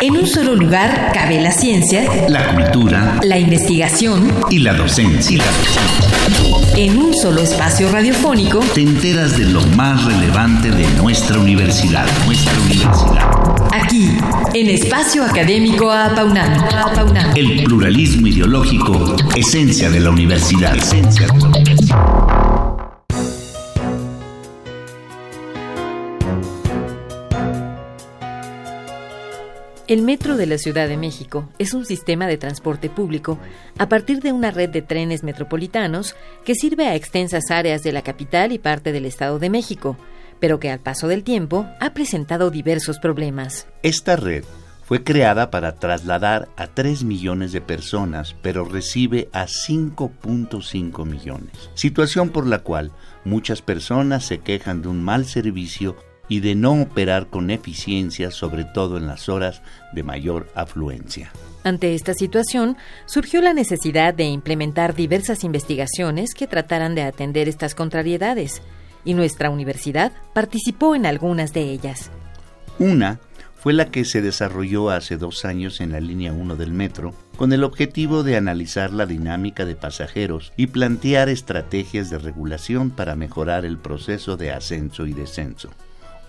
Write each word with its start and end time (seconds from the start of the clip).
En 0.00 0.16
un 0.16 0.26
solo 0.26 0.54
lugar 0.54 1.12
cabe 1.14 1.40
la 1.40 1.52
ciencia, 1.52 2.04
la 2.28 2.54
cultura, 2.54 3.20
la 3.22 3.38
investigación 3.38 4.32
y 4.50 4.58
la 4.58 4.74
docencia. 4.74 5.42
En 6.76 6.98
un 6.98 7.14
solo 7.14 7.40
espacio 7.40 7.90
radiofónico 7.90 8.60
te 8.74 8.82
enteras 8.82 9.38
de 9.38 9.44
lo 9.44 9.62
más 9.76 10.04
relevante 10.04 10.70
de 10.70 10.86
nuestra 11.00 11.38
universidad, 11.38 12.06
nuestra 12.26 12.52
universidad. 12.60 13.30
Aquí, 13.72 14.18
en 14.54 14.70
Espacio 14.70 15.24
Académico 15.24 15.90
Apaunam. 15.90 16.52
El 17.36 17.62
pluralismo 17.64 18.26
ideológico, 18.26 19.16
esencia 19.36 19.90
de 19.90 20.00
la 20.00 20.10
universidad. 20.10 20.76
Esencia 20.76 21.26
de 21.28 21.38
la 21.38 21.46
universidad. 21.46 22.53
El 29.86 30.00
Metro 30.00 30.38
de 30.38 30.46
la 30.46 30.56
Ciudad 30.56 30.88
de 30.88 30.96
México 30.96 31.50
es 31.58 31.74
un 31.74 31.84
sistema 31.84 32.26
de 32.26 32.38
transporte 32.38 32.88
público 32.88 33.38
a 33.76 33.86
partir 33.86 34.20
de 34.20 34.32
una 34.32 34.50
red 34.50 34.70
de 34.70 34.80
trenes 34.80 35.22
metropolitanos 35.22 36.16
que 36.42 36.54
sirve 36.54 36.86
a 36.86 36.94
extensas 36.94 37.50
áreas 37.50 37.82
de 37.82 37.92
la 37.92 38.00
capital 38.00 38.52
y 38.52 38.58
parte 38.58 38.92
del 38.92 39.04
Estado 39.04 39.38
de 39.38 39.50
México, 39.50 39.98
pero 40.40 40.58
que 40.58 40.70
al 40.70 40.80
paso 40.80 41.06
del 41.06 41.22
tiempo 41.22 41.66
ha 41.80 41.92
presentado 41.92 42.50
diversos 42.50 42.98
problemas. 42.98 43.66
Esta 43.82 44.16
red 44.16 44.44
fue 44.84 45.04
creada 45.04 45.50
para 45.50 45.74
trasladar 45.74 46.48
a 46.56 46.66
3 46.66 47.04
millones 47.04 47.52
de 47.52 47.60
personas, 47.60 48.34
pero 48.40 48.64
recibe 48.64 49.28
a 49.34 49.44
5.5 49.44 51.04
millones, 51.04 51.70
situación 51.74 52.30
por 52.30 52.46
la 52.46 52.60
cual 52.60 52.90
muchas 53.26 53.60
personas 53.60 54.24
se 54.24 54.38
quejan 54.38 54.80
de 54.80 54.88
un 54.88 55.02
mal 55.02 55.26
servicio 55.26 55.94
y 56.28 56.40
de 56.40 56.54
no 56.54 56.80
operar 56.80 57.28
con 57.28 57.50
eficiencia, 57.50 58.30
sobre 58.30 58.64
todo 58.64 58.96
en 58.96 59.06
las 59.06 59.28
horas 59.28 59.62
de 59.92 60.02
mayor 60.02 60.48
afluencia. 60.54 61.30
Ante 61.64 61.94
esta 61.94 62.14
situación, 62.14 62.76
surgió 63.06 63.40
la 63.40 63.54
necesidad 63.54 64.12
de 64.12 64.24
implementar 64.24 64.94
diversas 64.94 65.44
investigaciones 65.44 66.34
que 66.34 66.46
trataran 66.46 66.94
de 66.94 67.02
atender 67.02 67.48
estas 67.48 67.74
contrariedades, 67.74 68.62
y 69.04 69.14
nuestra 69.14 69.50
universidad 69.50 70.12
participó 70.34 70.94
en 70.94 71.06
algunas 71.06 71.52
de 71.52 71.62
ellas. 71.62 72.10
Una 72.78 73.20
fue 73.64 73.72
la 73.72 73.90
que 73.90 74.04
se 74.04 74.20
desarrolló 74.20 74.90
hace 74.90 75.16
dos 75.16 75.46
años 75.46 75.80
en 75.80 75.92
la 75.92 76.00
línea 76.00 76.34
1 76.34 76.56
del 76.56 76.72
metro, 76.72 77.14
con 77.36 77.50
el 77.54 77.64
objetivo 77.64 78.22
de 78.22 78.36
analizar 78.36 78.92
la 78.92 79.06
dinámica 79.06 79.64
de 79.64 79.74
pasajeros 79.74 80.52
y 80.58 80.66
plantear 80.66 81.30
estrategias 81.30 82.10
de 82.10 82.18
regulación 82.18 82.90
para 82.90 83.16
mejorar 83.16 83.64
el 83.64 83.78
proceso 83.78 84.36
de 84.36 84.52
ascenso 84.52 85.06
y 85.06 85.14
descenso. 85.14 85.70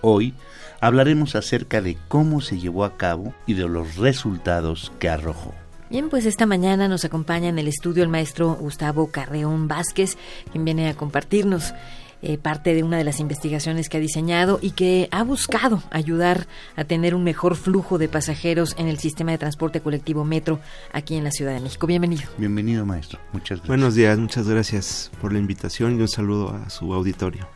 Hoy 0.07 0.35
hablaremos 0.81 1.35
acerca 1.35 1.81
de 1.81 1.97
cómo 2.07 2.39
se 2.39 2.59
llevó 2.59 2.85
a 2.85 2.95
cabo 2.95 3.33
y 3.47 3.55
de 3.55 3.67
los 3.67 3.95
resultados 3.95 4.91
que 4.99 5.09
arrojó. 5.09 5.55
Bien, 5.89 6.09
pues 6.09 6.27
esta 6.27 6.45
mañana 6.45 6.87
nos 6.87 7.05
acompaña 7.05 7.49
en 7.49 7.57
el 7.57 7.67
estudio 7.67 8.03
el 8.03 8.09
maestro 8.09 8.53
Gustavo 8.53 9.09
Carreón 9.09 9.67
Vázquez, 9.67 10.15
quien 10.51 10.63
viene 10.63 10.89
a 10.89 10.93
compartirnos 10.93 11.73
eh, 12.21 12.37
parte 12.37 12.75
de 12.75 12.83
una 12.83 12.99
de 12.99 13.03
las 13.03 13.19
investigaciones 13.19 13.89
que 13.89 13.97
ha 13.97 13.99
diseñado 13.99 14.59
y 14.61 14.71
que 14.71 15.09
ha 15.09 15.23
buscado 15.23 15.81
ayudar 15.89 16.45
a 16.75 16.83
tener 16.83 17.15
un 17.15 17.23
mejor 17.23 17.55
flujo 17.55 17.97
de 17.97 18.07
pasajeros 18.07 18.75
en 18.77 18.87
el 18.87 18.99
sistema 18.99 19.31
de 19.31 19.39
transporte 19.39 19.81
colectivo 19.81 20.23
Metro 20.23 20.59
aquí 20.93 21.15
en 21.15 21.23
la 21.23 21.31
Ciudad 21.31 21.53
de 21.53 21.61
México. 21.61 21.87
Bienvenido. 21.87 22.29
Bienvenido, 22.37 22.85
maestro. 22.85 23.19
Muchas 23.33 23.57
gracias. 23.57 23.67
Buenos 23.67 23.95
días, 23.95 24.19
muchas 24.19 24.47
gracias 24.47 25.09
por 25.19 25.33
la 25.33 25.39
invitación 25.39 25.97
y 25.97 26.01
un 26.01 26.07
saludo 26.07 26.51
a 26.51 26.69
su 26.69 26.93
auditorio. 26.93 27.47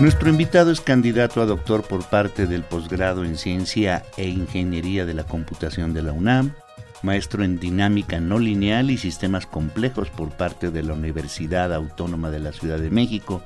Nuestro 0.00 0.30
invitado 0.30 0.70
es 0.70 0.80
candidato 0.80 1.42
a 1.42 1.46
doctor 1.46 1.82
por 1.82 2.02
parte 2.04 2.46
del 2.46 2.62
posgrado 2.62 3.22
en 3.22 3.36
Ciencia 3.36 4.02
e 4.16 4.30
Ingeniería 4.30 5.04
de 5.04 5.12
la 5.12 5.24
Computación 5.24 5.92
de 5.92 6.00
la 6.00 6.12
UNAM, 6.12 6.54
maestro 7.02 7.44
en 7.44 7.60
Dinámica 7.60 8.18
no 8.18 8.38
lineal 8.38 8.90
y 8.90 8.96
Sistemas 8.96 9.44
Complejos 9.44 10.08
por 10.08 10.30
parte 10.30 10.70
de 10.70 10.82
la 10.82 10.94
Universidad 10.94 11.74
Autónoma 11.74 12.30
de 12.30 12.40
la 12.40 12.52
Ciudad 12.52 12.78
de 12.78 12.88
México 12.88 13.42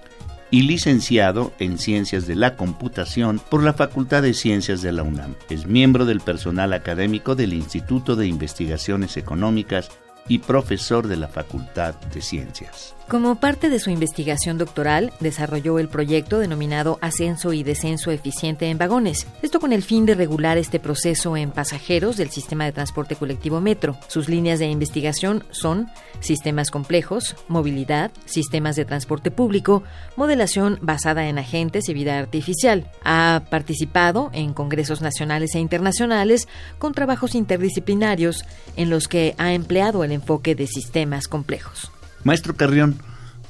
y 0.52 0.62
licenciado 0.62 1.52
en 1.58 1.76
Ciencias 1.76 2.28
de 2.28 2.36
la 2.36 2.54
Computación 2.54 3.40
por 3.40 3.64
la 3.64 3.72
Facultad 3.72 4.22
de 4.22 4.32
Ciencias 4.32 4.80
de 4.80 4.92
la 4.92 5.02
UNAM. 5.02 5.34
Es 5.50 5.66
miembro 5.66 6.04
del 6.04 6.20
personal 6.20 6.72
académico 6.72 7.34
del 7.34 7.52
Instituto 7.52 8.14
de 8.14 8.28
Investigaciones 8.28 9.16
Económicas 9.16 9.90
y 10.28 10.38
profesor 10.38 11.08
de 11.08 11.16
la 11.16 11.26
Facultad 11.26 11.96
de 12.14 12.22
Ciencias. 12.22 12.94
Como 13.08 13.34
parte 13.34 13.68
de 13.68 13.78
su 13.80 13.90
investigación 13.90 14.56
doctoral, 14.56 15.12
desarrolló 15.20 15.78
el 15.78 15.88
proyecto 15.88 16.38
denominado 16.38 16.98
Ascenso 17.02 17.52
y 17.52 17.62
Descenso 17.62 18.10
Eficiente 18.10 18.70
en 18.70 18.78
Vagones, 18.78 19.26
esto 19.42 19.60
con 19.60 19.74
el 19.74 19.82
fin 19.82 20.06
de 20.06 20.14
regular 20.14 20.56
este 20.56 20.80
proceso 20.80 21.36
en 21.36 21.50
pasajeros 21.50 22.16
del 22.16 22.30
sistema 22.30 22.64
de 22.64 22.72
transporte 22.72 23.14
colectivo 23.14 23.60
Metro. 23.60 23.98
Sus 24.08 24.30
líneas 24.30 24.58
de 24.58 24.66
investigación 24.66 25.44
son 25.50 25.88
sistemas 26.20 26.70
complejos, 26.70 27.36
movilidad, 27.46 28.10
sistemas 28.24 28.74
de 28.74 28.86
transporte 28.86 29.30
público, 29.30 29.82
modelación 30.16 30.78
basada 30.80 31.28
en 31.28 31.38
agentes 31.38 31.90
y 31.90 31.94
vida 31.94 32.18
artificial. 32.18 32.90
Ha 33.04 33.42
participado 33.50 34.30
en 34.32 34.54
congresos 34.54 35.02
nacionales 35.02 35.54
e 35.54 35.58
internacionales 35.58 36.48
con 36.78 36.94
trabajos 36.94 37.34
interdisciplinarios 37.34 38.46
en 38.76 38.88
los 38.88 39.08
que 39.08 39.34
ha 39.36 39.52
empleado 39.52 40.04
el 40.04 40.12
enfoque 40.12 40.54
de 40.54 40.66
sistemas 40.66 41.28
complejos. 41.28 41.92
Maestro 42.24 42.56
Carrión, 42.56 42.96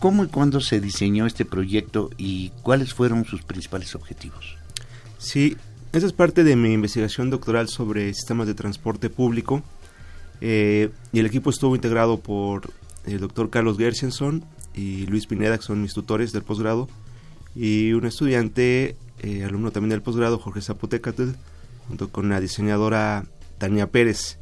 ¿cómo 0.01 0.25
y 0.25 0.27
cuándo 0.27 0.61
se 0.61 0.81
diseñó 0.81 1.27
este 1.27 1.45
proyecto 1.45 2.11
y 2.19 2.51
cuáles 2.62 2.93
fueron 2.93 3.25
sus 3.25 3.43
principales 3.43 3.95
objetivos? 3.95 4.57
Sí, 5.19 5.57
esa 5.93 6.07
es 6.07 6.12
parte 6.12 6.43
de 6.43 6.57
mi 6.57 6.73
investigación 6.73 7.31
doctoral 7.31 7.69
sobre 7.69 8.12
sistemas 8.12 8.49
de 8.49 8.55
transporte 8.55 9.11
público 9.11 9.62
eh, 10.41 10.91
y 11.12 11.21
el 11.21 11.27
equipo 11.27 11.51
estuvo 11.51 11.77
integrado 11.77 12.19
por 12.19 12.73
el 13.07 13.21
doctor 13.21 13.49
Carlos 13.49 13.79
Gershenson 13.79 14.45
y 14.75 15.06
Luis 15.06 15.27
Pineda, 15.27 15.56
que 15.56 15.62
son 15.62 15.81
mis 15.81 15.95
tutores 15.95 16.33
del 16.33 16.43
posgrado, 16.43 16.89
y 17.55 17.93
un 17.93 18.06
estudiante, 18.06 18.97
eh, 19.21 19.45
alumno 19.45 19.71
también 19.71 19.91
del 19.91 20.03
posgrado, 20.03 20.39
Jorge 20.39 20.62
Zapotecatl, 20.62 21.31
junto 21.87 22.09
con 22.09 22.29
la 22.29 22.41
diseñadora 22.41 23.25
Tania 23.59 23.87
Pérez. 23.89 24.39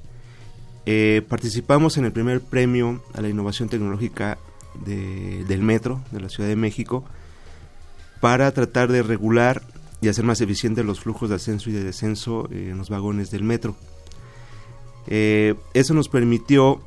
Eh, 0.84 1.22
participamos 1.28 1.96
en 1.96 2.04
el 2.04 2.12
primer 2.12 2.40
premio 2.40 3.02
a 3.14 3.20
la 3.20 3.28
innovación 3.28 3.68
tecnológica 3.68 4.38
del 4.84 5.62
metro 5.62 6.00
de 6.10 6.20
la 6.20 6.28
Ciudad 6.28 6.48
de 6.48 6.56
México 6.56 7.04
para 8.20 8.50
tratar 8.52 8.90
de 8.90 9.02
regular 9.02 9.62
y 10.00 10.08
hacer 10.08 10.24
más 10.24 10.40
eficientes 10.40 10.84
los 10.84 11.00
flujos 11.00 11.28
de 11.28 11.36
ascenso 11.36 11.70
y 11.70 11.72
de 11.72 11.84
descenso 11.84 12.48
en 12.50 12.76
los 12.78 12.88
vagones 12.88 13.30
del 13.30 13.44
metro. 13.44 13.76
Eh, 15.06 15.54
eso 15.74 15.94
nos 15.94 16.08
permitió, 16.08 16.80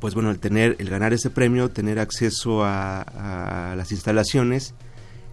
pues 0.00 0.14
bueno, 0.14 0.30
el 0.30 0.38
tener, 0.38 0.76
el 0.78 0.88
ganar 0.88 1.12
ese 1.12 1.30
premio, 1.30 1.70
tener 1.70 1.98
acceso 1.98 2.64
a, 2.64 3.74
las 3.76 3.92
instalaciones 3.92 4.74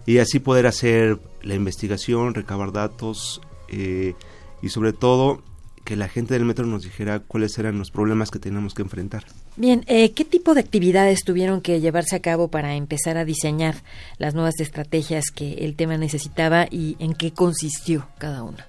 y 0.06 0.18
así 0.18 0.38
poder 0.38 0.66
hacer 0.66 1.18
la 1.42 1.54
investigación, 1.54 2.34
recabar 2.34 2.72
datos 2.72 3.40
eh, 3.68 4.14
y 4.62 4.68
sobre 4.70 4.92
todo 4.92 5.42
que 5.88 5.96
la 5.96 6.10
gente 6.10 6.34
del 6.34 6.44
metro 6.44 6.66
nos 6.66 6.82
dijera 6.82 7.20
cuáles 7.20 7.56
eran 7.56 7.78
los 7.78 7.90
problemas 7.90 8.30
que 8.30 8.38
teníamos 8.38 8.74
que 8.74 8.82
enfrentar. 8.82 9.24
Bien, 9.56 9.84
eh, 9.86 10.12
¿qué 10.12 10.26
tipo 10.26 10.52
de 10.52 10.60
actividades 10.60 11.24
tuvieron 11.24 11.62
que 11.62 11.80
llevarse 11.80 12.14
a 12.14 12.20
cabo 12.20 12.48
para 12.48 12.74
empezar 12.74 13.16
a 13.16 13.24
diseñar 13.24 13.74
las 14.18 14.34
nuevas 14.34 14.60
estrategias 14.60 15.30
que 15.34 15.64
el 15.64 15.76
tema 15.76 15.96
necesitaba 15.96 16.66
y 16.70 16.96
en 16.98 17.14
qué 17.14 17.32
consistió 17.32 18.06
cada 18.18 18.42
una? 18.42 18.66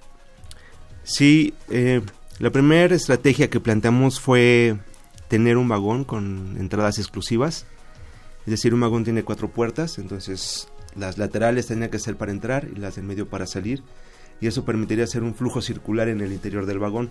Sí, 1.04 1.52
eh, 1.68 2.00
la 2.38 2.48
primera 2.48 2.94
estrategia 2.94 3.50
que 3.50 3.60
planteamos 3.60 4.18
fue 4.18 4.78
tener 5.28 5.58
un 5.58 5.68
vagón 5.68 6.04
con 6.04 6.56
entradas 6.58 6.98
exclusivas, 6.98 7.66
es 8.46 8.50
decir, 8.50 8.72
un 8.72 8.80
vagón 8.80 9.04
tiene 9.04 9.24
cuatro 9.24 9.50
puertas, 9.50 9.98
entonces 9.98 10.68
las 10.96 11.18
laterales 11.18 11.66
tenían 11.66 11.90
que 11.90 11.98
ser 11.98 12.16
para 12.16 12.32
entrar 12.32 12.66
y 12.74 12.78
las 12.78 12.94
del 12.94 13.04
medio 13.04 13.28
para 13.28 13.46
salir 13.46 13.82
y 14.40 14.46
eso 14.46 14.64
permitiría 14.64 15.04
hacer 15.04 15.22
un 15.22 15.34
flujo 15.34 15.60
circular 15.60 16.08
en 16.08 16.20
el 16.20 16.32
interior 16.32 16.66
del 16.66 16.78
vagón. 16.78 17.10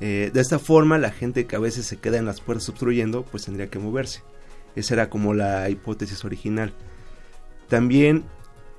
Eh, 0.00 0.30
de 0.32 0.40
esta 0.40 0.58
forma, 0.58 0.98
la 0.98 1.10
gente 1.10 1.46
que 1.46 1.56
a 1.56 1.60
veces 1.60 1.86
se 1.86 1.98
queda 1.98 2.18
en 2.18 2.24
las 2.24 2.40
puertas 2.40 2.68
obstruyendo, 2.68 3.24
pues 3.24 3.44
tendría 3.44 3.68
que 3.68 3.78
moverse. 3.78 4.22
Esa 4.76 4.94
era 4.94 5.10
como 5.10 5.34
la 5.34 5.68
hipótesis 5.68 6.24
original. 6.24 6.72
También 7.68 8.24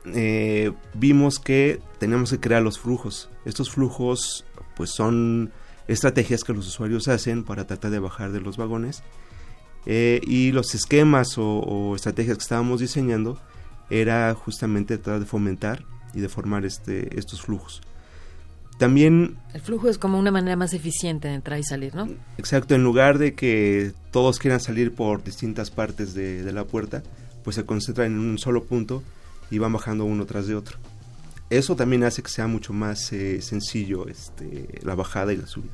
eh, 0.06 0.72
vimos 0.94 1.40
que 1.40 1.80
tenemos 2.00 2.32
que 2.32 2.40
crear 2.40 2.64
los 2.64 2.80
flujos. 2.80 3.30
Estos 3.46 3.70
flujos, 3.70 4.46
pues 4.76 4.90
son 4.92 5.52
estrategias 5.88 6.44
que 6.44 6.54
los 6.54 6.68
usuarios 6.68 7.08
hacen 7.08 7.44
para 7.44 7.68
tratar 7.68 7.92
de 7.92 8.00
bajar 8.00 8.32
de 8.32 8.42
los 8.42 8.58
vagones. 8.58 9.04
Eh, 9.86 10.22
y 10.24 10.52
los 10.52 10.74
esquemas 10.76 11.38
o, 11.38 11.60
o, 11.60 11.96
estrategias 11.96 12.38
que 12.38 12.44
estábamos 12.44 12.80
diseñando 12.80 13.40
era 13.90 14.34
justamente 14.36 14.98
tratar 14.98 15.20
de 15.20 15.26
fomentar 15.26 15.84
y 16.14 16.22
de 16.22 16.30
formar 16.30 16.66
este, 16.66 17.18
estos 17.18 17.42
flujos. 17.42 17.82
También... 18.78 19.38
El 19.54 19.62
flujo 19.62 19.90
es 19.90 20.00
como 20.00 20.18
una 20.18 20.32
manera 20.32 20.56
más 20.56 20.74
eficiente 20.74 21.28
de 21.28 21.36
entrar 21.36 21.60
y 21.60 21.64
salir, 21.64 21.94
¿no? 21.94 22.10
Exacto, 22.40 22.74
en 22.74 22.84
lugar 22.84 23.20
de 23.20 23.36
que 23.36 23.92
todos 24.10 24.40
quieran 24.40 24.60
salir 24.60 24.94
por 24.94 25.24
distintas 25.24 25.70
partes 25.70 26.16
de, 26.16 26.52
la 26.52 26.64
puerta, 26.64 27.04
pues 27.44 27.56
se 27.58 27.66
concentran 27.66 28.08
en 28.08 28.18
un 28.18 28.40
solo 28.40 28.64
punto 28.64 29.04
y 29.52 29.60
van 29.60 29.74
bajando 29.74 30.06
uno 30.06 30.26
tras 30.26 30.48
de 30.48 30.56
otro. 30.56 30.80
Eso 31.52 31.76
también 31.76 32.04
hace 32.04 32.24
que 32.24 32.32
sea 32.32 32.48
mucho 32.48 32.74
más 32.74 33.14
eh, 33.14 33.42
sencillo 33.42 34.08
este, 34.08 34.80
la 34.82 34.96
bajada 34.96 35.32
y 35.32 35.38
la 35.38 35.46
subida. 35.46 35.74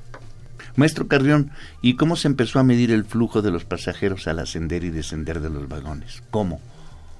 Maestro 0.75 1.07
Carrión, 1.07 1.51
¿y 1.81 1.95
cómo 1.95 2.17
se 2.17 2.27
empezó 2.27 2.59
a 2.59 2.63
medir 2.63 2.91
el 2.91 3.05
flujo 3.05 3.41
de 3.41 3.51
los 3.51 3.63
pasajeros 3.63 4.27
al 4.27 4.39
ascender 4.39 4.83
y 4.83 4.89
descender 4.89 5.39
de 5.39 5.49
los 5.49 5.69
vagones? 5.69 6.21
¿Cómo? 6.29 6.59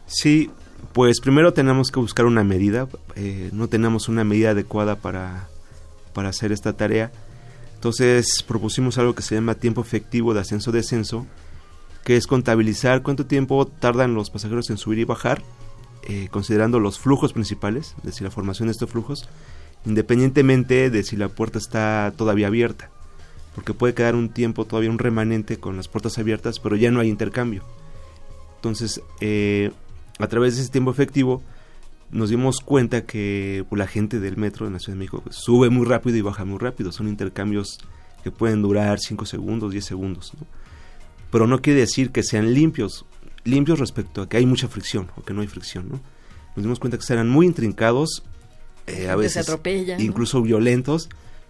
Sí, 0.08 0.50
pues 0.94 1.20
primero 1.20 1.54
tenemos 1.54 1.92
que 1.92 2.00
buscar 2.00 2.26
una 2.26 2.44
medida. 2.44 2.88
Eh, 3.16 3.50
no 3.54 3.68
tenemos 3.68 4.10
una 4.10 4.24
medida 4.24 4.52
adecuada 4.52 4.96
para, 4.96 5.48
para 6.14 6.30
hacer 6.30 6.52
esta 6.52 6.74
tarea. 6.74 7.12
Entonces 7.76 8.44
propusimos 8.48 8.98
algo 8.98 9.14
que 9.14 9.22
se 9.22 9.36
llama 9.36 9.56
tiempo 9.56 9.82
efectivo 9.82 10.34
de 10.34 10.40
ascenso-descenso, 10.40 11.28
que 12.04 12.18
es 12.18 12.26
contabilizar 12.26 13.04
cuánto 13.04 13.26
tiempo 13.26 13.68
tardan 13.68 14.16
los 14.16 14.32
pasajeros 14.32 14.70
en 14.70 14.78
subir 14.78 15.00
y 15.00 15.04
bajar, 15.04 15.44
eh, 16.04 16.28
considerando 16.32 16.80
los 16.80 16.98
flujos 16.98 17.34
principales, 17.34 17.94
es 18.00 18.04
decir, 18.04 18.24
la 18.24 18.32
formación 18.32 18.68
de 18.68 18.72
estos 18.72 18.90
flujos, 18.90 19.30
independientemente 19.86 20.90
de 20.90 21.04
si 21.04 21.18
la 21.18 21.28
puerta 21.30 21.60
está 21.60 22.12
todavía 22.18 22.48
abierta 22.48 22.90
porque 23.58 23.74
puede 23.74 23.96
quedar 23.96 24.14
un 24.14 24.30
tiempo 24.30 24.66
todavía 24.66 24.92
un 24.92 25.00
remanente 25.00 25.58
con 25.60 25.78
las 25.78 25.88
puertas 25.88 26.20
abiertas, 26.20 26.60
pero 26.60 26.76
ya 26.76 26.92
no 26.92 27.00
hay 27.00 27.10
intercambio. 27.10 27.64
Entonces, 28.58 29.02
eh, 29.20 29.72
a 30.20 30.28
través 30.28 30.56
de 30.56 30.64
ese 30.64 30.72
tiempo 30.72 30.92
efectivo, 30.92 31.42
nos 32.10 32.30
dimos 32.30 32.62
cuenta 32.62 33.06
que 33.06 33.66
pues, 33.70 33.78
la 33.78 33.88
gente 33.88 34.20
del 34.20 34.38
metro 34.38 34.68
en 34.68 34.74
la 34.74 34.80
Ciudad 34.80 34.96
de 34.96 35.00
México 35.00 35.22
pues, 35.24 35.36
sube 35.36 35.70
muy 35.70 35.86
rápido 35.86 36.18
y 36.18 36.22
baja 36.22 36.46
muy 36.46 36.58
rápido. 36.58 36.92
Son 36.92 37.08
intercambios 37.08 37.80
que 38.24 38.32
pueden 38.32 38.62
durar 38.62 39.00
5 39.00 39.26
segundos, 39.26 39.72
10 39.72 39.86
segundos. 39.86 40.34
Pero 41.32 41.48
no 41.48 41.62
quiere 41.62 41.82
decir 41.82 42.12
que 42.12 42.24
sean 42.24 42.54
limpios. 42.54 43.06
Limpios 43.44 43.80
respecto 43.80 44.22
a 44.22 44.30
que 44.30 44.38
hay 44.38 44.46
mucha 44.46 44.68
fricción 44.68 45.10
o 45.18 45.24
que 45.24 45.34
no 45.34 45.42
hay 45.42 45.48
fricción. 45.48 45.90
¿no? 45.90 46.02
Nos 46.56 46.64
dimos 46.64 46.80
cuenta 46.80 46.98
que 46.98 47.04
serán 47.04 47.30
muy 47.30 47.46
intrincados, 47.46 48.24
eh, 48.88 49.10
a 49.10 49.16
veces 49.16 49.50
incluso 50.00 50.42
violentos, 50.42 51.10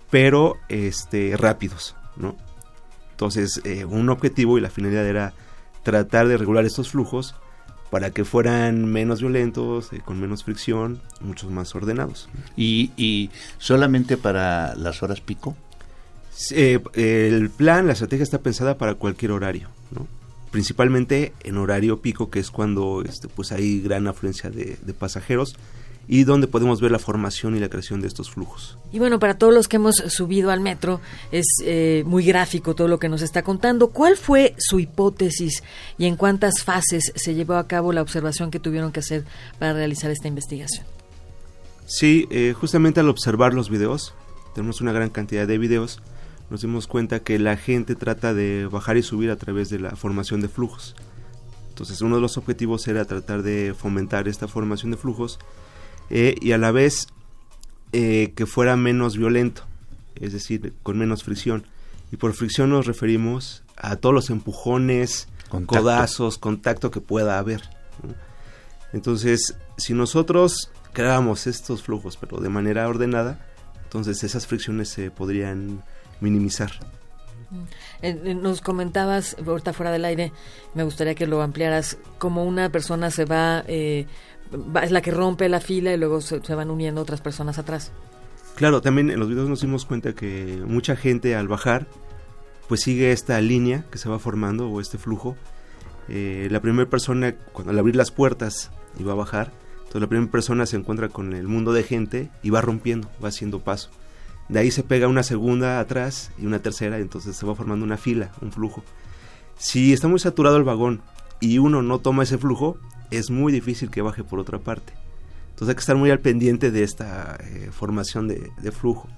pero 0.09 0.55
este, 0.69 1.37
rápidos. 1.37 1.95
¿no? 2.15 2.35
Entonces, 3.11 3.61
eh, 3.63 3.85
un 3.85 4.09
objetivo 4.09 4.57
y 4.57 4.61
la 4.61 4.69
finalidad 4.69 5.07
era 5.07 5.33
tratar 5.83 6.27
de 6.27 6.37
regular 6.37 6.65
estos 6.65 6.89
flujos 6.89 7.35
para 7.89 8.11
que 8.11 8.25
fueran 8.25 8.85
menos 8.85 9.21
violentos, 9.21 9.91
eh, 9.93 10.01
con 10.03 10.19
menos 10.19 10.43
fricción, 10.43 10.99
muchos 11.21 11.51
más 11.51 11.73
ordenados. 11.75 12.29
¿Y, 12.55 13.29
solamente 13.57 14.17
para 14.17 14.75
las 14.75 15.03
horas 15.03 15.21
pico? 15.21 15.55
Eh, 16.51 16.79
el 16.93 17.49
plan, 17.49 17.87
la 17.87 17.93
estrategia 17.93 18.23
está 18.23 18.39
pensada 18.39 18.77
para 18.77 18.95
cualquier 18.95 19.31
horario, 19.31 19.69
¿no? 19.91 20.07
principalmente 20.51 21.33
en 21.43 21.57
horario 21.57 22.01
pico, 22.01 22.29
que 22.29 22.39
es 22.39 22.51
cuando 22.51 23.03
este, 23.03 23.27
pues 23.27 23.51
hay 23.51 23.81
gran 23.81 24.07
afluencia 24.07 24.49
de 24.49 24.93
pasajeros 24.97 25.55
y 26.07 26.23
donde 26.23 26.47
podemos 26.47 26.79
ver 26.79 26.91
la 26.91 26.99
formación 26.99 27.55
y 27.55 27.59
la 27.59 27.69
creación 27.69 27.99
de 27.99 28.07
estos 28.07 28.31
flujos. 28.31 28.77
Y 28.91 28.99
bueno, 28.99 29.19
para 29.19 29.37
todos 29.37 29.53
los 29.53 29.67
que 29.67 29.75
hemos 29.75 29.95
subido 29.95 30.51
al 30.51 30.61
metro, 30.61 31.01
es 31.31 31.45
eh, 31.63 32.03
muy 32.05 32.25
gráfico 32.25 32.75
todo 32.75 32.87
lo 32.87 32.99
que 32.99 33.09
nos 33.09 33.21
está 33.21 33.43
contando. 33.43 33.89
¿Cuál 33.89 34.15
fue 34.15 34.55
su 34.57 34.79
hipótesis 34.79 35.63
y 35.97 36.05
en 36.05 36.15
cuántas 36.15 36.63
fases 36.63 37.11
se 37.15 37.35
llevó 37.35 37.55
a 37.55 37.67
cabo 37.67 37.91
la 37.91 38.01
observación 38.01 38.51
que 38.51 38.59
tuvieron 38.59 38.91
que 38.91 39.01
hacer 39.01 39.25
para 39.59 39.73
realizar 39.73 40.09
esta 40.09 40.27
investigación? 40.29 40.85
Sí, 41.85 42.27
eh, 42.31 42.53
justamente 42.57 42.99
al 42.99 43.09
observar 43.09 43.53
los 43.53 43.69
videos, 43.69 44.13
tenemos 44.55 44.81
una 44.81 44.93
gran 44.93 45.09
cantidad 45.09 45.47
de 45.47 45.57
videos, 45.57 46.01
nos 46.49 46.61
dimos 46.61 46.87
cuenta 46.87 47.19
que 47.19 47.37
la 47.39 47.57
gente 47.57 47.95
trata 47.95 48.33
de 48.33 48.67
bajar 48.71 48.95
y 48.97 49.03
subir 49.03 49.29
a 49.29 49.35
través 49.35 49.69
de 49.69 49.79
la 49.79 49.95
formación 49.95 50.39
de 50.39 50.47
flujos. 50.47 50.95
Entonces 51.69 52.01
uno 52.01 52.15
de 52.15 52.21
los 52.21 52.37
objetivos 52.37 52.87
era 52.87 53.05
tratar 53.05 53.43
de 53.43 53.75
fomentar 53.77 54.27
esta 54.27 54.47
formación 54.47 54.91
de 54.91 54.97
flujos 54.97 55.39
eh, 56.09 56.35
y 56.41 56.51
a 56.51 56.57
la 56.57 56.71
vez 56.71 57.07
eh, 57.93 58.33
que 58.35 58.45
fuera 58.45 58.75
menos 58.75 59.17
violento, 59.17 59.63
es 60.15 60.33
decir, 60.33 60.73
con 60.83 60.97
menos 60.97 61.23
fricción. 61.23 61.65
Y 62.11 62.17
por 62.17 62.33
fricción 62.33 62.69
nos 62.69 62.85
referimos 62.85 63.63
a 63.75 63.95
todos 63.97 64.15
los 64.15 64.29
empujones, 64.29 65.27
codazos, 65.65 66.37
contacto 66.37 66.91
que 66.91 67.01
pueda 67.01 67.37
haber. 67.37 67.61
Entonces, 68.93 69.57
si 69.77 69.93
nosotros 69.93 70.71
creamos 70.93 71.47
estos 71.47 71.83
flujos, 71.83 72.17
pero 72.17 72.39
de 72.39 72.49
manera 72.49 72.87
ordenada, 72.87 73.39
entonces 73.83 74.23
esas 74.23 74.47
fricciones 74.47 74.89
se 74.89 75.11
podrían 75.11 75.83
minimizar. 76.19 76.71
Eh, 78.01 78.33
nos 78.35 78.61
comentabas, 78.61 79.37
ahorita 79.45 79.73
fuera 79.73 79.91
del 79.91 80.05
aire, 80.05 80.33
me 80.73 80.83
gustaría 80.83 81.15
que 81.15 81.27
lo 81.27 81.41
ampliaras, 81.41 81.97
como 82.17 82.43
una 82.43 82.69
persona 82.69 83.09
se 83.11 83.25
va 83.25 83.63
eh, 83.67 84.05
es 84.81 84.91
la 84.91 85.01
que 85.01 85.11
rompe 85.11 85.49
la 85.49 85.59
fila 85.59 85.93
y 85.93 85.97
luego 85.97 86.21
se, 86.21 86.39
van 86.55 86.69
uniendo 86.69 87.01
otras 87.01 87.21
personas 87.21 87.59
atrás. 87.59 87.91
Claro, 88.55 88.81
también 88.81 89.11
en 89.11 89.19
los 89.19 89.29
videos 89.29 89.49
nos 89.49 89.61
dimos 89.61 89.85
cuenta 89.85 90.13
que 90.13 90.61
mucha 90.65 90.95
gente 90.95 91.35
al 91.35 91.47
bajar 91.47 91.87
pues 92.67 92.81
sigue 92.81 93.11
esta 93.11 93.39
línea 93.39 93.85
que 93.91 93.97
se 93.97 94.09
va 94.09 94.19
formando 94.19 94.69
o 94.69 94.81
este 94.81 94.97
flujo. 94.97 95.37
Eh, 96.09 96.47
la 96.51 96.61
primera 96.61 96.89
persona, 96.89 97.35
cuando 97.53 97.71
al 97.71 97.79
abrir 97.79 97.95
las 97.95 98.11
puertas 98.11 98.71
y 98.99 99.03
va 99.03 99.13
a 99.13 99.15
bajar, 99.15 99.51
entonces 99.77 100.01
la 100.01 100.07
primera 100.07 100.31
persona 100.31 100.65
se 100.65 100.75
encuentra 100.75 101.09
con 101.09 101.33
el 101.33 101.47
mundo 101.47 101.71
de 101.71 101.83
gente 101.83 102.29
y 102.43 102.49
va 102.49 102.61
rompiendo, 102.61 103.09
va 103.23 103.29
haciendo 103.29 103.59
paso. 103.59 103.89
De 104.49 104.59
ahí 104.59 104.71
se 104.71 104.83
pega 104.83 105.07
una 105.07 105.23
segunda 105.23 105.79
atrás 105.79 106.31
y 106.37 106.45
una 106.45 106.59
tercera, 106.59 106.99
entonces 106.99 107.35
se 107.35 107.45
va 107.45 107.55
formando 107.55 107.85
una 107.85 107.97
fila, 107.97 108.31
un 108.41 108.51
flujo. 108.51 108.83
Si 109.57 109.93
está 109.93 110.07
muy 110.07 110.19
saturado 110.19 110.57
el 110.57 110.63
vagón 110.63 111.01
y 111.39 111.57
uno 111.57 111.81
no 111.81 111.99
toma 111.99 112.23
ese 112.23 112.37
flujo, 112.37 112.77
es 113.11 113.29
muy 113.29 113.51
difícil 113.51 113.89
que 113.89 114.01
baje 114.01 114.23
por 114.23 114.39
otra 114.39 114.59
parte. 114.59 114.93
Entonces 115.49 115.69
hay 115.69 115.75
que 115.75 115.81
estar 115.81 115.95
muy 115.95 116.11
al 116.11 116.19
pendiente 116.19 116.69
de 116.69 116.83
esta 116.83 117.37
eh, 117.41 117.69
formación 117.71 118.27
de, 118.27 118.71
flujo, 118.71 119.09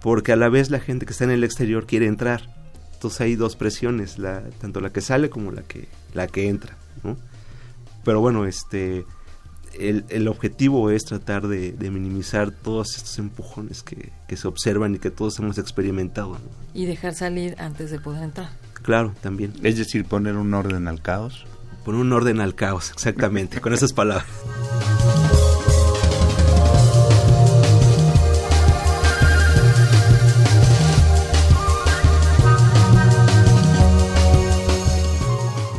porque 0.00 0.32
a 0.32 0.36
la 0.36 0.48
vez 0.48 0.70
la 0.70 0.80
gente 0.80 1.04
que 1.04 1.12
está 1.12 1.24
en 1.24 1.30
el 1.30 1.44
exterior 1.44 1.86
quiere 1.86 2.06
entrar. 2.06 2.42
Entonces 2.94 3.20
hay 3.20 3.36
dos 3.36 3.54
presiones, 3.54 4.18
la, 4.18 4.42
tanto 4.60 4.80
la 4.80 4.90
que 4.90 5.02
sale 5.02 5.28
como 5.28 5.52
la 5.52 5.62
que, 5.62 5.88
la 6.14 6.26
que 6.26 6.48
entra. 6.48 6.76
Pero 8.02 8.20
bueno, 8.20 8.46
este, 8.46 9.04
el, 9.78 10.28
objetivo 10.28 10.90
es 10.90 11.04
tratar 11.04 11.46
de, 11.46 11.74
minimizar 11.90 12.50
todos 12.50 12.96
estos 12.96 13.18
empujones 13.18 13.82
que, 13.82 14.10
se 14.34 14.48
observan 14.48 14.94
y 14.94 14.98
que 14.98 15.10
todos 15.10 15.38
hemos 15.38 15.58
experimentado. 15.58 16.38
Y 16.74 16.86
dejar 16.86 17.14
salir 17.14 17.54
antes 17.58 17.90
de 17.90 18.00
poder 18.00 18.22
entrar. 18.22 18.48
Claro, 18.82 19.14
también. 19.20 19.52
Es 19.62 19.76
decir, 19.76 20.04
poner 20.04 20.36
un 20.36 20.54
orden 20.54 20.88
al 20.88 21.02
caos 21.02 21.44
poner 21.84 22.00
un 22.00 22.12
orden 22.12 22.40
al 22.40 22.54
caos, 22.54 22.90
exactamente, 22.92 23.60
con 23.60 23.72
esas 23.72 23.92
palabras. 23.92 24.26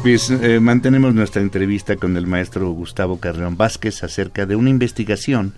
Pues 0.02 0.30
eh, 0.30 0.62
mantenemos 0.62 1.14
nuestra 1.14 1.42
entrevista 1.42 1.98
con 1.98 2.16
el 2.16 2.26
maestro 2.26 2.72
Gustavo 2.72 3.20
Carreón 3.20 3.58
Vázquez 3.58 4.02
acerca 4.02 4.46
de 4.46 4.56
una 4.56 4.70
investigación 4.70 5.54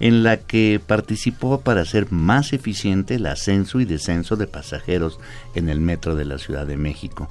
en 0.00 0.22
la 0.22 0.38
que 0.38 0.80
participó 0.84 1.60
para 1.60 1.82
hacer 1.82 2.10
más 2.10 2.54
eficiente 2.54 3.16
el 3.16 3.26
ascenso 3.26 3.80
y 3.80 3.84
descenso 3.84 4.36
de 4.36 4.46
pasajeros 4.46 5.20
en 5.54 5.68
el 5.68 5.80
metro 5.80 6.16
de 6.16 6.24
la 6.24 6.38
Ciudad 6.38 6.66
de 6.66 6.78
México. 6.78 7.30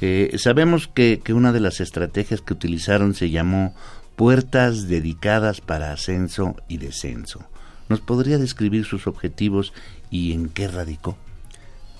Eh, 0.00 0.36
sabemos 0.38 0.88
que, 0.88 1.22
una 1.28 1.52
de 1.52 1.60
las 1.60 1.80
estrategias 1.80 2.40
que 2.40 2.54
utilizaron 2.54 3.14
se 3.14 3.30
llamó 3.30 3.74
puertas 4.16 4.88
dedicadas 4.88 5.60
para 5.60 5.92
ascenso 5.92 6.56
y 6.68 6.78
descenso. 6.78 7.46
¿Nos 7.88 8.00
podría 8.00 8.38
describir 8.38 8.84
sus 8.84 9.06
objetivos 9.06 9.72
y 10.10 10.32
en 10.32 10.48
qué 10.48 10.68
radicó? 10.68 11.16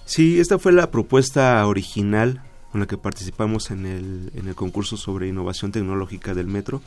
Sí, 0.06 0.40
esta 0.40 0.58
fue 0.58 0.72
la 0.72 0.90
propuesta 0.90 1.66
original 1.66 2.42
con 2.72 2.80
la 2.80 2.86
que 2.86 2.96
participamos 2.96 3.70
en 3.70 3.84
el, 3.86 4.30
en 4.34 4.48
el 4.48 4.54
concurso 4.54 4.96
sobre 4.96 5.28
innovación 5.28 5.72
tecnológica 5.72 6.34
del 6.34 6.46
metro, 6.46 6.80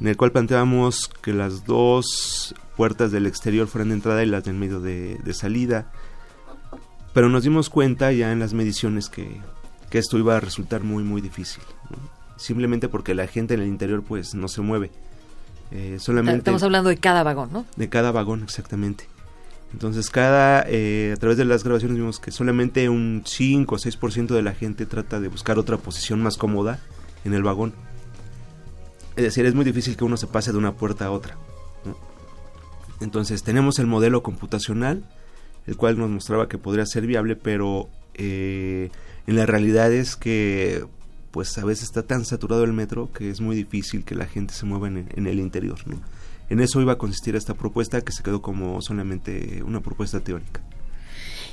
en 0.00 0.08
el 0.08 0.16
cual 0.16 0.32
planteamos 0.32 1.08
que 1.22 1.32
las 1.32 1.64
dos 1.64 2.54
puertas 2.76 3.12
del 3.12 3.26
exterior 3.26 3.68
fueran 3.68 3.88
de 3.88 3.94
entrada 3.94 4.22
y 4.22 4.26
las 4.26 4.44
del 4.44 4.54
medio 4.54 4.80
de 4.80 5.32
salida, 5.32 5.92
pero 7.14 7.28
nos 7.28 7.44
dimos 7.44 7.70
cuenta 7.70 8.12
ya 8.12 8.32
en 8.32 8.40
las 8.40 8.52
mediciones 8.52 9.08
que, 9.08 9.40
que 9.90 9.98
esto 9.98 10.18
iba 10.18 10.36
a 10.36 10.40
resultar 10.40 10.82
muy 10.82 11.02
muy 11.02 11.20
difícil 11.20 11.62
simplemente 12.36 12.88
porque 12.88 13.14
la 13.14 13.26
gente 13.26 13.54
en 13.54 13.60
el 13.60 13.68
interior 13.68 14.02
pues 14.02 14.34
no 14.34 14.48
se 14.48 14.62
mueve. 14.62 14.90
Eh, 15.70 15.98
solamente 16.00 16.38
estamos 16.38 16.62
hablando 16.64 16.90
de 16.90 16.96
cada 16.96 17.22
vagón 17.22 17.50
no 17.52 17.64
de 17.76 17.88
cada 17.88 18.10
vagón 18.10 18.42
exactamente. 18.42 19.08
Entonces 19.72 20.10
cada 20.10 20.64
eh, 20.66 21.12
a 21.14 21.16
través 21.16 21.36
de 21.36 21.44
las 21.44 21.62
grabaciones 21.62 21.96
vimos 21.96 22.18
que 22.18 22.32
solamente 22.32 22.88
un 22.88 23.22
5 23.24 23.74
o 23.74 23.78
6% 23.78 24.28
de 24.28 24.42
la 24.42 24.54
gente 24.54 24.86
trata 24.86 25.20
de 25.20 25.28
buscar 25.28 25.58
otra 25.58 25.76
posición 25.76 26.22
más 26.22 26.36
cómoda 26.36 26.80
en 27.24 27.34
el 27.34 27.42
vagón. 27.42 27.72
Es 29.16 29.22
decir 29.22 29.44
es 29.46 29.54
muy 29.54 29.64
difícil 29.64 29.96
que 29.96 30.04
uno 30.04 30.16
se 30.16 30.26
pase 30.26 30.50
de 30.50 30.58
una 30.58 30.72
puerta 30.72 31.06
a 31.06 31.10
otra 31.10 31.36
entonces 33.00 33.42
tenemos 33.42 33.78
el 33.78 33.86
modelo 33.86 34.22
computacional 34.22 35.02
el 35.66 35.76
cual 35.76 35.98
nos 35.98 36.10
mostraba 36.10 36.48
que 36.48 36.58
podría 36.58 36.86
ser 36.86 37.06
viable 37.06 37.36
pero 37.36 37.88
eh, 38.20 38.90
en 39.26 39.36
la 39.36 39.46
realidad 39.46 39.92
es 39.92 40.16
que 40.16 40.84
pues 41.30 41.56
a 41.58 41.64
veces 41.64 41.84
está 41.84 42.02
tan 42.02 42.24
saturado 42.24 42.64
el 42.64 42.72
metro 42.72 43.12
que 43.12 43.30
es 43.30 43.40
muy 43.40 43.54
difícil 43.54 44.04
que 44.04 44.14
la 44.14 44.26
gente 44.26 44.52
se 44.52 44.66
mueva 44.66 44.88
en, 44.88 45.08
en 45.14 45.26
el 45.26 45.38
interior. 45.38 45.78
¿no? 45.86 46.00
En 46.48 46.60
eso 46.60 46.80
iba 46.80 46.94
a 46.94 46.98
consistir 46.98 47.36
esta 47.36 47.54
propuesta 47.54 48.00
que 48.00 48.12
se 48.12 48.22
quedó 48.22 48.42
como 48.42 48.82
solamente 48.82 49.62
una 49.64 49.80
propuesta 49.80 50.20
teórica. 50.20 50.60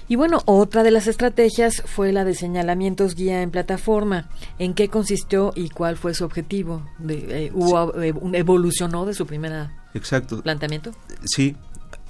Y 0.09 0.15
bueno, 0.15 0.41
otra 0.45 0.83
de 0.83 0.91
las 0.91 1.07
estrategias 1.07 1.83
fue 1.85 2.13
la 2.13 2.23
de 2.23 2.33
señalamientos 2.33 3.13
guía 3.13 3.41
en 3.41 3.51
plataforma. 3.51 4.29
¿En 4.57 4.73
qué 4.73 4.87
consistió 4.87 5.51
y 5.53 5.69
cuál 5.69 5.97
fue 5.97 6.13
su 6.13 6.23
objetivo? 6.23 6.83
De, 6.97 7.45
eh, 7.45 7.51
hubo, 7.53 8.01
eh, 8.01 8.13
¿Evolucionó 8.33 9.05
de 9.05 9.13
su 9.13 9.27
primera 9.27 9.85
Exacto. 9.93 10.41
planteamiento? 10.41 10.91
Sí, 11.25 11.57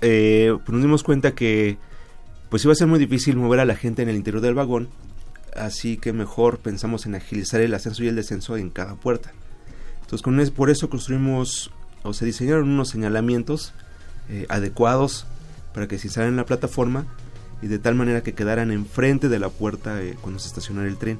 eh, 0.01 0.55
pues 0.63 0.69
nos 0.69 0.81
dimos 0.81 1.03
cuenta 1.03 1.33
que 1.33 1.79
pues 2.49 2.63
iba 2.63 2.71
a 2.71 2.75
ser 2.75 2.87
muy 2.87 2.99
difícil 2.99 3.35
mover 3.35 3.59
a 3.59 3.65
la 3.65 3.75
gente 3.75 4.01
en 4.01 4.09
el 4.09 4.15
interior 4.15 4.41
del 4.41 4.55
vagón, 4.55 4.89
así 5.55 5.97
que 5.97 6.13
mejor 6.13 6.59
pensamos 6.59 7.05
en 7.05 7.15
agilizar 7.15 7.61
el 7.61 7.73
ascenso 7.73 8.03
y 8.03 8.07
el 8.07 8.15
descenso 8.15 8.57
en 8.57 8.69
cada 8.69 8.95
puerta. 8.95 9.33
Entonces 10.01 10.21
con 10.21 10.43
por 10.55 10.69
eso 10.69 10.89
construimos 10.89 11.71
o 12.03 12.13
se 12.13 12.25
diseñaron 12.25 12.69
unos 12.69 12.89
señalamientos 12.89 13.73
adecuados 14.49 15.25
para 15.73 15.87
que 15.87 15.97
se 15.99 16.07
instalen 16.07 16.31
en 16.31 16.37
la 16.37 16.45
plataforma 16.45 17.05
y 17.61 17.67
de 17.67 17.79
tal 17.79 17.95
manera 17.95 18.21
que 18.21 18.33
quedaran 18.33 18.71
enfrente 18.71 19.29
de 19.29 19.39
la 19.39 19.49
puerta 19.49 20.01
eh, 20.01 20.15
cuando 20.21 20.39
se 20.39 20.47
estacionara 20.47 20.87
el 20.87 20.97
tren. 20.97 21.19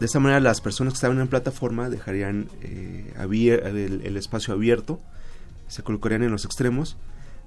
De 0.00 0.06
esa 0.06 0.20
manera 0.20 0.40
las 0.40 0.60
personas 0.60 0.92
que 0.92 0.96
estaban 0.96 1.20
en 1.20 1.28
plataforma 1.28 1.88
dejarían 1.88 2.48
eh, 2.62 3.12
el, 3.16 4.16
espacio 4.16 4.54
abierto, 4.54 5.00
se 5.68 5.82
colocarían 5.82 6.22
en 6.22 6.30
los 6.30 6.44
extremos 6.44 6.96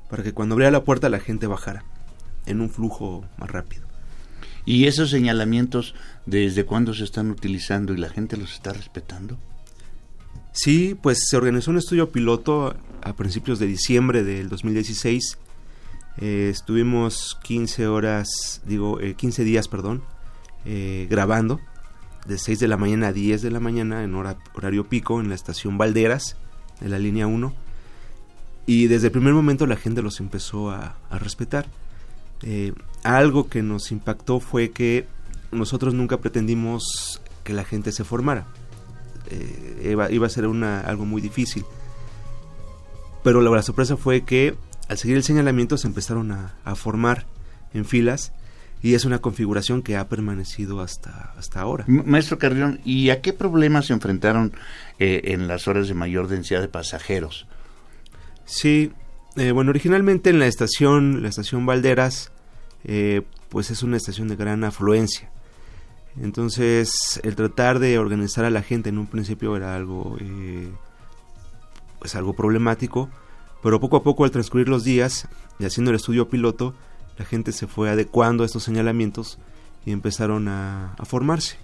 para 0.10 0.24
que 0.24 0.34
cuando 0.34 0.56
abriera 0.56 0.72
la 0.72 0.84
puerta 0.84 1.10
la 1.10 1.20
gente 1.20 1.48
bajara 1.48 1.84
en 2.46 2.62
un 2.62 2.70
flujo 2.70 3.26
más 3.38 3.50
rápido. 3.50 3.84
¿Y 4.66 4.86
esos 4.86 5.10
señalamientos 5.10 5.96
desde 6.26 6.66
cuándo 6.66 6.94
se 6.94 7.04
están 7.04 7.32
utilizando 7.32 7.94
y 7.94 7.98
la 7.98 8.10
gente 8.10 8.38
los 8.38 8.54
está 8.54 8.74
respetando? 8.74 9.38
Sí, 10.52 10.98
pues 11.02 11.28
se 11.30 11.38
organizó 11.38 11.72
un 11.72 11.78
estudio 11.78 12.12
piloto 12.12 12.76
a 13.02 13.14
principios 13.14 13.60
de 13.60 13.68
diciembre 13.68 14.24
del 14.24 14.50
2016 14.50 15.38
eh, 16.22 16.50
estuvimos 16.50 17.40
15 17.44 17.88
horas, 17.88 18.62
digo, 18.66 18.98
15 18.98 19.42
eh, 19.42 19.46
días, 19.46 19.70
perdón, 19.70 20.04
eh, 20.66 21.08
grabando 21.10 21.62
de 22.26 22.38
6 22.38 22.60
de 22.60 22.68
la 22.68 22.76
mañana 22.76 23.08
a 23.08 23.14
10 23.14 23.42
de 23.42 23.52
la 23.52 23.62
mañana 23.62 24.04
en 24.04 24.14
horario 24.16 24.90
pico 24.90 25.22
en 25.22 25.30
la 25.30 25.36
estación 25.36 25.78
Valderas 25.78 26.36
de 26.82 26.90
la 26.90 27.00
línea 27.00 27.26
1. 27.26 27.54
Y 28.66 28.88
desde 28.88 29.08
el 29.08 29.12
primer 29.14 29.34
momento 29.34 29.66
la 29.66 29.78
gente 29.78 30.02
los 30.02 30.20
empezó 30.20 30.72
a, 30.72 30.98
respetar. 31.10 31.68
Algo 33.04 33.50
que 33.50 33.64
nos 33.64 33.92
impactó 33.92 34.40
fue 34.40 34.72
que 34.72 35.08
nosotros 35.52 35.94
nunca 35.94 36.18
pretendimos 36.18 37.22
que 37.44 37.54
la 37.54 37.64
gente 37.64 37.92
se 37.92 38.04
formara. 38.04 38.46
Iba, 39.84 40.26
a 40.26 40.30
ser 40.30 40.48
una, 40.48 40.82
algo 40.82 41.06
muy 41.06 41.22
difícil. 41.22 41.64
Pero 43.24 43.42
la 43.42 43.62
sorpresa 43.62 43.98
fue 43.98 44.22
que 44.22 44.56
al 44.88 44.98
seguir 44.98 45.18
el 45.18 45.24
señalamiento 45.24 45.78
se 45.78 45.88
empezaron 45.88 46.32
a, 46.32 46.76
formar 46.76 47.26
en 47.74 47.86
filas 47.86 48.34
y 48.82 48.96
es 48.96 49.06
una 49.06 49.20
configuración 49.20 49.84
que 49.84 49.98
ha 49.98 50.08
permanecido 50.08 50.82
hasta, 50.82 51.34
hasta 51.38 51.62
ahora. 51.62 51.86
Maestro 51.88 52.40
Carrión, 52.40 52.80
¿y 52.86 53.10
a 53.10 53.22
qué 53.22 53.34
problemas 53.34 53.88
se 53.88 53.94
enfrentaron 53.94 54.54
eh, 54.98 55.22
en 55.26 55.48
las 55.48 55.68
horas 55.68 55.88
de 55.88 55.94
mayor 55.94 56.28
densidad 56.28 56.62
de 56.62 56.70
pasajeros? 56.70 57.46
Sí, 58.46 58.92
eh, 59.36 59.52
bueno, 59.52 59.70
originalmente 59.70 60.30
en 60.30 60.40
la 60.40 60.48
estación, 60.48 61.22
la 61.22 61.30
estación 61.30 61.66
Valderas, 61.66 62.32
eh, 62.84 63.22
pues 63.50 63.72
es 63.72 63.84
una 63.84 63.98
estación 63.98 64.28
de 64.28 64.36
gran 64.36 64.64
afluencia. 64.64 65.30
Entonces, 66.22 67.20
el 67.24 67.36
tratar 67.36 67.80
de 67.80 68.00
organizar 68.00 68.46
a 68.46 68.50
la 68.50 68.62
gente 68.62 68.90
en 68.90 68.98
un 68.98 69.08
principio 69.08 69.56
era 69.56 69.76
algo, 69.76 70.18
pues 72.00 72.16
algo 72.16 72.34
problemático 72.34 73.10
pero 73.62 73.80
poco 73.80 73.98
a 73.98 74.04
poco 74.04 74.24
al 74.24 74.32
transcurrir 74.32 74.70
los 74.70 74.84
días 74.84 75.28
y 75.60 75.66
haciendo 75.66 75.92
el 75.92 75.98
estudio 75.98 76.30
piloto, 76.30 76.74
la 77.18 77.26
gente 77.26 77.52
se 77.52 77.68
fue 77.68 77.90
adecuando 77.90 78.44
a 78.44 78.46
estos 78.46 78.64
señalamientos 78.64 79.38
y 79.86 79.92
empezaron 79.92 80.48
a, 80.48 80.96
formarse. 81.04 81.58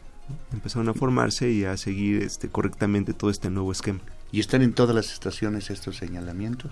Empezaron 0.51 0.89
a 0.89 0.93
formarse 0.93 1.51
y 1.51 1.63
a 1.63 1.77
seguir 1.77 2.23
este, 2.23 2.49
correctamente 2.49 3.13
todo 3.13 3.29
este 3.29 3.49
nuevo 3.49 3.71
esquema. 3.71 3.99
¿Y 4.31 4.39
están 4.39 4.61
en 4.61 4.73
todas 4.73 4.95
las 4.95 5.13
estaciones 5.13 5.69
estos 5.69 5.97
señalamientos? 5.97 6.71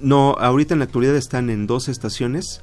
No, 0.00 0.36
ahorita 0.38 0.74
en 0.74 0.80
la 0.80 0.86
actualidad 0.86 1.16
están 1.16 1.50
en 1.50 1.66
dos 1.66 1.88
estaciones, 1.88 2.62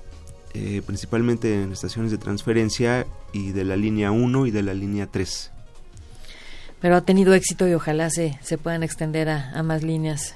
eh, 0.54 0.82
principalmente 0.86 1.62
en 1.62 1.72
estaciones 1.72 2.12
de 2.12 2.18
transferencia 2.18 3.06
y 3.34 3.52
de 3.52 3.64
la 3.64 3.78
línea 3.78 4.12
1 4.12 4.46
y 4.46 4.52
de 4.52 4.64
la 4.64 4.74
línea 4.74 5.08
3. 5.08 5.52
Pero 6.82 6.96
ha 6.96 7.02
tenido 7.02 7.34
éxito 7.34 7.68
y 7.68 7.74
ojalá 7.74 8.10
se, 8.10 8.40
se 8.42 8.58
puedan 8.58 8.84
extender 8.84 9.30
a, 9.30 9.52
a 9.52 9.64
más 9.64 9.84
líneas 9.84 10.36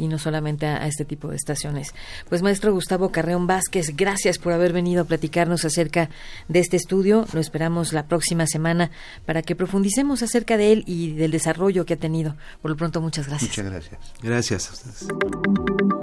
y 0.00 0.08
no 0.08 0.18
solamente 0.18 0.66
a, 0.66 0.86
este 0.86 1.04
tipo 1.04 1.28
de 1.28 1.36
estaciones. 1.36 1.94
Pues 2.28 2.42
maestro 2.42 2.72
Gustavo 2.72 3.12
Carreón 3.12 3.46
Vázquez, 3.46 3.94
gracias 3.94 4.38
por 4.38 4.52
haber 4.52 4.72
venido 4.72 5.02
a 5.02 5.04
platicarnos 5.04 5.64
acerca 5.64 6.08
de 6.48 6.60
este 6.60 6.76
estudio. 6.76 7.26
Lo 7.32 7.40
esperamos 7.40 7.92
la 7.92 8.06
próxima 8.06 8.46
semana 8.46 8.90
para 9.26 9.42
que 9.42 9.54
profundicemos 9.54 10.22
acerca 10.22 10.56
de 10.56 10.72
él 10.72 10.84
y 10.86 11.12
del 11.12 11.30
desarrollo 11.30 11.84
que 11.84 11.94
ha 11.94 11.98
tenido. 11.98 12.36
Por 12.62 12.70
lo 12.70 12.76
pronto, 12.76 13.00
muchas 13.00 13.28
gracias. 13.28 13.50
Muchas 13.50 13.66
gracias. 13.66 14.00
Gracias 14.22 14.68
a 14.68 14.72
ustedes. 14.72 15.99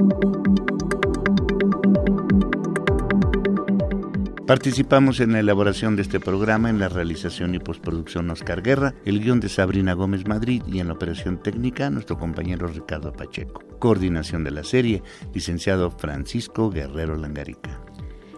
Participamos 4.47 5.19
en 5.19 5.33
la 5.33 5.41
elaboración 5.41 5.97
de 5.97 6.03
este 6.03 6.21
programa, 6.21 6.69
en 6.69 6.79
la 6.79 6.87
realización 6.87 7.53
y 7.53 7.59
postproducción 7.59 8.29
Oscar 8.29 8.61
Guerra, 8.61 8.93
el 9.03 9.19
guion 9.19 9.41
de 9.41 9.49
Sabrina 9.49 9.91
Gómez 9.91 10.25
Madrid 10.25 10.63
y 10.65 10.79
en 10.79 10.87
la 10.87 10.93
operación 10.93 11.43
técnica 11.43 11.89
nuestro 11.89 12.17
compañero 12.17 12.65
Ricardo 12.67 13.11
Pacheco. 13.11 13.61
Coordinación 13.77 14.45
de 14.45 14.51
la 14.51 14.63
serie, 14.63 15.03
licenciado 15.33 15.91
Francisco 15.91 16.69
Guerrero 16.69 17.17
Langarica. 17.17 17.81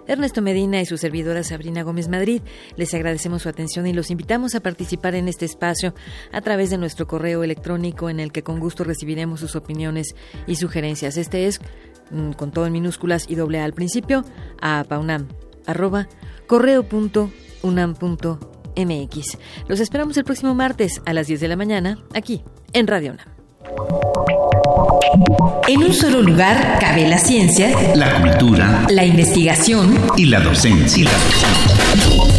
Ernesto 0.07 0.41
Medina 0.41 0.81
y 0.81 0.87
su 0.87 0.97
servidora 0.97 1.43
Sabrina 1.43 1.83
Gómez 1.83 2.09
Madrid. 2.09 2.41
Les 2.75 2.91
agradecemos 2.95 3.43
su 3.43 3.49
atención 3.49 3.85
y 3.85 3.93
los 3.93 4.09
invitamos 4.09 4.55
a 4.55 4.61
participar 4.61 5.13
en 5.13 5.27
este 5.27 5.45
espacio 5.45 5.93
a 6.31 6.41
través 6.41 6.71
de 6.71 6.79
nuestro 6.79 7.05
correo 7.05 7.43
electrónico 7.43 8.09
en 8.09 8.19
el 8.19 8.31
que 8.31 8.41
con 8.41 8.59
gusto 8.59 8.83
recibiremos 8.83 9.41
sus 9.41 9.55
opiniones 9.55 10.15
y 10.47 10.55
sugerencias. 10.55 11.17
Este 11.17 11.45
es, 11.45 11.61
mm, 12.09 12.31
con 12.31 12.49
todo 12.49 12.65
en 12.65 12.73
minúsculas 12.73 13.29
y 13.29 13.35
doble 13.35 13.59
A 13.59 13.65
al 13.65 13.73
principio, 13.73 14.25
a 14.59 14.83
Paunam 14.89 15.27
arroba 15.69 16.07
correo.unam.mx. 16.47 19.37
Los 19.67 19.79
esperamos 19.79 20.17
el 20.17 20.23
próximo 20.23 20.55
martes 20.55 21.01
a 21.05 21.13
las 21.13 21.27
10 21.27 21.41
de 21.41 21.47
la 21.47 21.55
mañana 21.55 21.99
aquí 22.13 22.41
en 22.73 22.87
Radio 22.87 23.13
UNAM. 23.13 23.27
En 25.67 25.83
un 25.83 25.93
solo 25.93 26.21
lugar 26.21 26.79
cabe 26.79 27.07
la 27.07 27.19
ciencia, 27.19 27.95
la 27.95 28.21
cultura, 28.21 28.87
la 28.89 29.05
investigación 29.05 29.97
y 30.17 30.25
la 30.25 30.39
docencia. 30.39 31.09